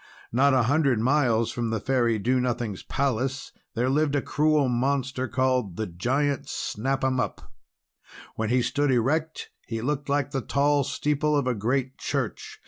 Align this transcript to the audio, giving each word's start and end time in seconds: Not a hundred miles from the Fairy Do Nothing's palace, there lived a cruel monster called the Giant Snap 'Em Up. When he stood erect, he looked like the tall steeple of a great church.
Not 0.31 0.55
a 0.55 0.63
hundred 0.63 0.99
miles 0.99 1.51
from 1.51 1.69
the 1.69 1.79
Fairy 1.79 2.17
Do 2.17 2.39
Nothing's 2.39 2.81
palace, 2.81 3.51
there 3.75 3.87
lived 3.87 4.15
a 4.15 4.21
cruel 4.23 4.67
monster 4.67 5.27
called 5.27 5.77
the 5.77 5.85
Giant 5.85 6.49
Snap 6.49 7.03
'Em 7.03 7.19
Up. 7.19 7.53
When 8.35 8.49
he 8.49 8.63
stood 8.63 8.89
erect, 8.89 9.51
he 9.67 9.79
looked 9.79 10.09
like 10.09 10.31
the 10.31 10.41
tall 10.41 10.83
steeple 10.83 11.37
of 11.37 11.45
a 11.45 11.53
great 11.53 11.99
church. 11.99 12.57